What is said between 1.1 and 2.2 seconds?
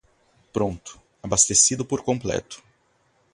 abastecido por